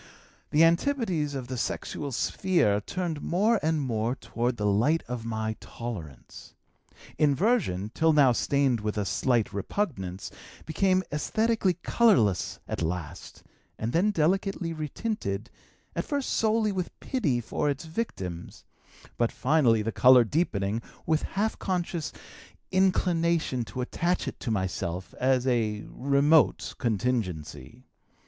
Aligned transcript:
"The 0.49 0.63
antipodes 0.63 1.35
of 1.35 1.47
the 1.47 1.59
sexual 1.59 2.11
sphere 2.11 2.81
turned 2.83 3.21
more 3.21 3.59
and 3.61 3.79
more 3.79 4.15
toward 4.15 4.57
the 4.57 4.65
light 4.65 5.03
of 5.07 5.25
my 5.27 5.55
tolerance. 5.59 6.55
Inversion, 7.19 7.91
till 7.93 8.11
now 8.11 8.31
stained 8.31 8.79
with 8.81 8.97
a 8.97 9.05
slight 9.05 9.53
repugnance, 9.53 10.31
became 10.65 11.03
esthetically 11.11 11.75
colorless 11.83 12.59
at 12.67 12.81
last, 12.81 13.43
and 13.77 13.93
then 13.93 14.09
delicately 14.09 14.73
retinted, 14.73 15.51
at 15.95 16.03
first 16.05 16.29
solely 16.31 16.71
with 16.71 16.99
pity 16.99 17.39
for 17.39 17.69
its 17.69 17.85
victims, 17.85 18.65
but 19.19 19.31
finally, 19.31 19.83
the 19.83 19.91
color 19.91 20.23
deepening, 20.23 20.81
with 21.05 21.21
half 21.21 21.59
conscious 21.59 22.11
inclination 22.71 23.63
to 23.65 23.81
attach 23.81 24.27
it 24.27 24.39
to 24.39 24.49
myself 24.49 25.13
as 25.19 25.45
a 25.45 25.83
remote 25.89 26.73
contingency. 26.79 27.83